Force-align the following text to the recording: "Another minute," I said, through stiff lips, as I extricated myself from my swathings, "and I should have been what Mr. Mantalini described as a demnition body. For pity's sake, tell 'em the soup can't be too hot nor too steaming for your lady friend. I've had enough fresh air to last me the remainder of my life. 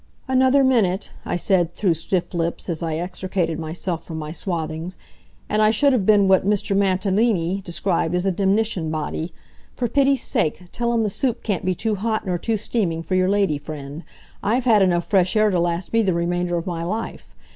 "Another 0.27 0.63
minute," 0.63 1.11
I 1.27 1.35
said, 1.35 1.75
through 1.75 1.93
stiff 1.93 2.33
lips, 2.33 2.69
as 2.69 2.81
I 2.81 2.95
extricated 2.95 3.59
myself 3.59 4.03
from 4.03 4.17
my 4.17 4.31
swathings, 4.31 4.97
"and 5.47 5.61
I 5.61 5.69
should 5.69 5.93
have 5.93 6.07
been 6.07 6.27
what 6.27 6.43
Mr. 6.43 6.75
Mantalini 6.75 7.61
described 7.61 8.15
as 8.15 8.25
a 8.25 8.31
demnition 8.31 8.89
body. 8.89 9.31
For 9.75 9.87
pity's 9.87 10.23
sake, 10.23 10.63
tell 10.71 10.91
'em 10.91 11.03
the 11.03 11.11
soup 11.11 11.43
can't 11.43 11.65
be 11.65 11.75
too 11.75 11.93
hot 11.93 12.25
nor 12.25 12.39
too 12.39 12.57
steaming 12.57 13.03
for 13.03 13.13
your 13.13 13.29
lady 13.29 13.59
friend. 13.59 14.03
I've 14.41 14.65
had 14.65 14.81
enough 14.81 15.05
fresh 15.05 15.35
air 15.35 15.51
to 15.51 15.59
last 15.59 15.93
me 15.93 16.01
the 16.01 16.15
remainder 16.15 16.57
of 16.57 16.65
my 16.65 16.81
life. 16.81 17.35